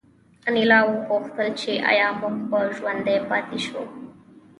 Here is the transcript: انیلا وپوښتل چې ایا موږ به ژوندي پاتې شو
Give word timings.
انیلا 0.47 0.79
وپوښتل 0.89 1.47
چې 1.61 1.71
ایا 1.91 2.07
موږ 2.19 2.37
به 2.49 2.59
ژوندي 2.75 3.17
پاتې 3.29 3.57
شو 3.65 3.81